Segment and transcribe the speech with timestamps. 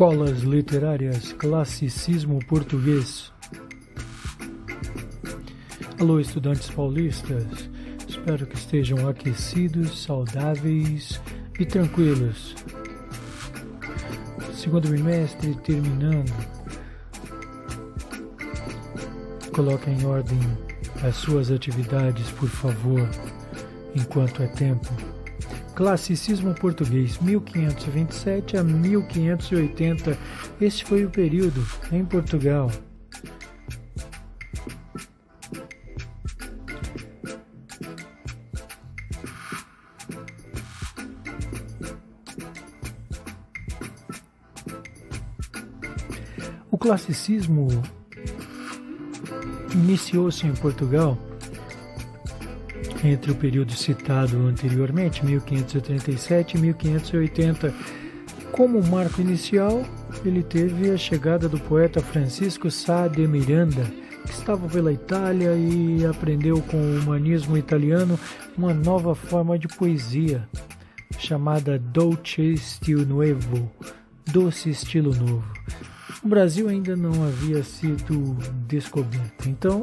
[0.00, 3.30] Escolas Literárias Classicismo Português.
[6.00, 7.68] Alô, estudantes paulistas.
[8.08, 11.20] Espero que estejam aquecidos, saudáveis
[11.58, 12.54] e tranquilos.
[14.54, 16.32] Segundo bimestre terminando.
[19.52, 20.40] Coloque em ordem
[21.06, 23.06] as suas atividades, por favor,
[23.94, 25.09] enquanto é tempo.
[25.80, 30.18] Classicismo português 1527 a 1580.
[30.60, 32.70] Este foi o período em Portugal.
[46.70, 47.68] O classicismo
[49.72, 51.16] iniciou-se em Portugal
[53.04, 57.74] entre o período citado anteriormente, 1537 e 1580.
[58.52, 59.84] Como marco inicial,
[60.24, 63.84] ele teve a chegada do poeta Francisco Sá de Miranda,
[64.26, 68.18] que estava pela Itália e aprendeu com o humanismo italiano
[68.56, 70.46] uma nova forma de poesia,
[71.18, 73.70] chamada Dolce Stile Nuevo,
[74.30, 75.44] doce estilo novo.
[76.22, 79.82] O Brasil ainda não havia sido descoberto, então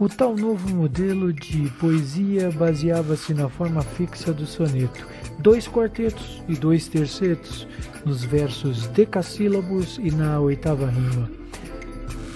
[0.00, 5.04] O tal novo modelo de poesia baseava-se na forma fixa do soneto,
[5.40, 7.66] dois quartetos e dois tercetos,
[8.06, 11.28] nos versos decassílabos e na oitava rima.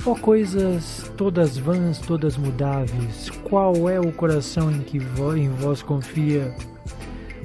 [0.04, 5.82] Ó oh, coisas todas vãs, todas mudáveis, qual é o coração em que em vós
[5.82, 6.52] confia?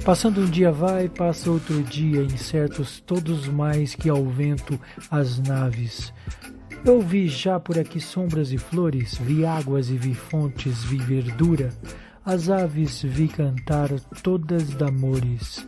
[0.04, 4.80] Passando um dia vai, passa outro dia, incertos todos mais que ao vento
[5.12, 6.12] as naves.
[6.84, 11.70] Eu vi já por aqui sombras e flores, vi águas e vi fontes, vi verdura.
[12.24, 13.90] As aves vi cantar
[14.22, 15.66] todas d'amores.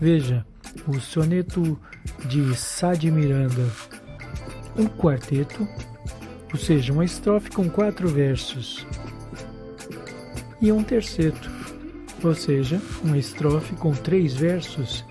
[0.00, 0.46] Veja,
[0.86, 1.78] o soneto
[2.26, 3.70] de Sá de Miranda,
[4.76, 5.66] um quarteto,
[6.52, 8.86] ou seja, uma estrofe com quatro versos,
[10.60, 11.50] e um terceto,
[12.22, 15.04] ou seja, uma estrofe com três versos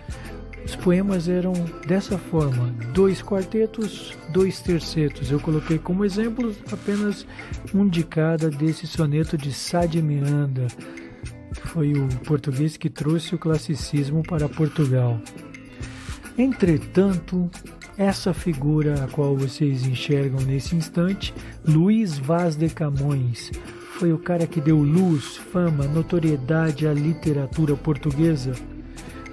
[0.65, 1.53] os poemas eram
[1.87, 5.31] dessa forma: dois quartetos, dois tercetos.
[5.31, 7.25] Eu coloquei como exemplos apenas
[7.73, 10.65] um de cada desse soneto de Sá de Miranda,
[11.53, 15.21] que foi o português que trouxe o classicismo para Portugal.
[16.35, 17.49] Entretanto,
[17.95, 21.33] essa figura a qual vocês enxergam nesse instante,
[21.63, 23.51] Luiz Vaz de Camões,
[23.99, 28.53] foi o cara que deu luz, fama, notoriedade à literatura portuguesa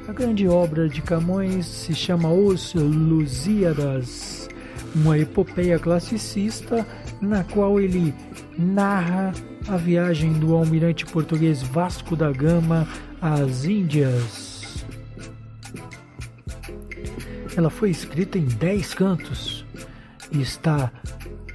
[0.08, 4.48] a grande obra de Camões se chama Os Lusíadas,
[4.94, 6.86] uma epopeia classicista
[7.20, 8.12] na qual ele
[8.58, 9.32] narra
[9.68, 12.86] a viagem do almirante português Vasco da Gama
[13.20, 14.84] às Índias.
[17.56, 19.64] Ela foi escrita em dez cantos
[20.32, 20.90] e está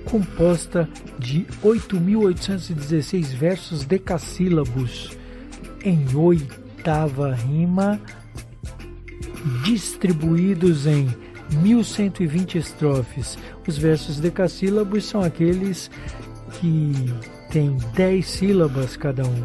[0.05, 0.87] composta
[1.19, 5.17] de 8.816 versos decassílabos
[5.83, 6.05] em
[6.87, 7.99] oitava rima
[9.65, 11.13] distribuídos em
[11.61, 13.37] 1120 estrofes.
[13.67, 15.91] Os versos decassílabos são aqueles
[16.53, 17.13] que
[17.51, 19.43] têm 10 sílabas cada um.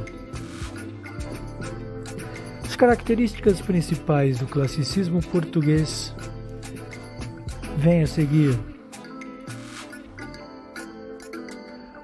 [2.65, 6.15] As características principais do classicismo português
[7.79, 8.57] vêm a seguir.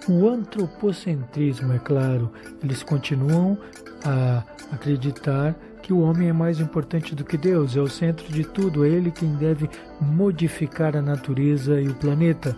[0.08, 3.56] O antropocentrismo, é claro, eles continuam
[4.04, 8.44] a acreditar que o homem é mais importante do que Deus, é o centro de
[8.44, 9.68] tudo, é ele quem deve
[10.00, 12.56] modificar a natureza e o planeta.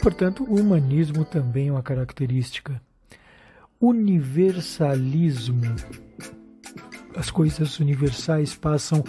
[0.00, 2.80] Portanto, o humanismo também é uma característica.
[3.80, 5.74] Universalismo.
[7.14, 9.04] As coisas universais passam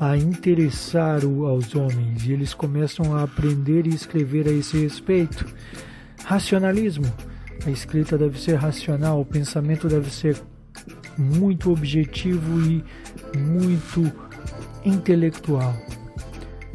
[0.00, 5.46] a interessar aos homens e eles começam a aprender e escrever a esse respeito.
[6.24, 7.12] Racionalismo.
[7.66, 10.42] A escrita deve ser racional, o pensamento deve ser
[11.18, 12.84] muito objetivo e
[13.36, 14.10] muito
[14.84, 15.74] intelectual.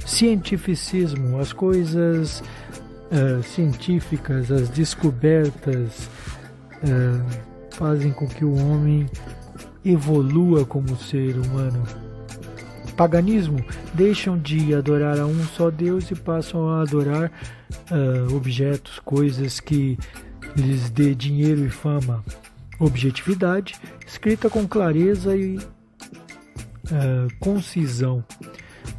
[0.05, 2.41] Cientificismo, as coisas
[3.11, 6.09] uh, científicas, as descobertas
[6.83, 9.05] uh, fazem com que o homem
[9.83, 11.83] evolua como ser humano.
[12.95, 13.63] Paganismo,
[13.93, 17.31] deixam de adorar a um só Deus e passam a adorar
[17.91, 19.99] uh, objetos, coisas que
[20.55, 22.23] lhes dê dinheiro e fama
[22.79, 23.75] objetividade,
[24.05, 28.23] escrita com clareza e uh, concisão.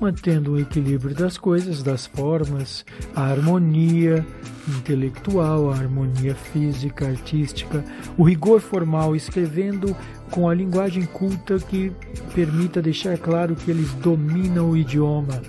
[0.01, 2.85] mantendo o equilíbrio das coisas, das formas,
[3.17, 4.25] a harmonia
[4.69, 7.85] intelectual, a harmonia física, artística,
[8.17, 9.97] o rigor formal, escrevendo
[10.31, 11.91] com a linguagem culta que
[12.35, 15.43] permita deixar claro que eles dominam o idioma.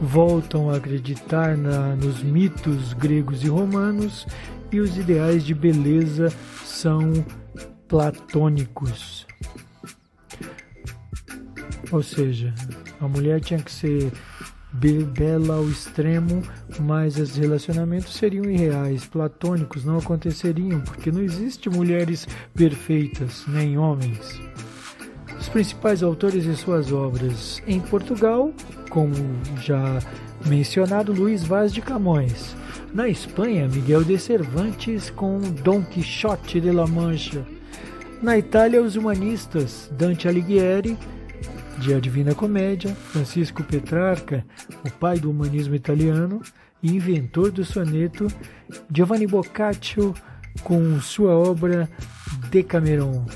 [0.00, 4.26] Voltam a acreditar na, nos mitos gregos e romanos
[4.72, 6.32] e os ideais de beleza
[6.84, 7.24] são
[7.88, 9.26] platônicos.
[11.90, 12.52] Ou seja,
[13.00, 14.12] a mulher tinha que ser
[15.14, 16.42] bela ao extremo,
[16.78, 24.38] mas os relacionamentos seriam irreais, platônicos, não aconteceriam, porque não existe mulheres perfeitas, nem homens.
[25.40, 28.52] Os principais autores de suas obras em Portugal,
[28.90, 29.14] como
[29.62, 30.00] já
[30.44, 32.54] mencionado, Luís Vaz de Camões.
[32.94, 37.44] Na Espanha, Miguel de Cervantes com Dom Quixote de la Mancha.
[38.22, 40.96] Na Itália, os humanistas Dante Alighieri
[41.78, 44.46] de A Divina Comédia, Francisco Petrarca,
[44.86, 46.40] o pai do humanismo italiano
[46.80, 48.28] e inventor do soneto,
[48.88, 50.14] Giovanni Boccaccio
[50.62, 51.90] com sua obra
[52.48, 53.26] Decameron.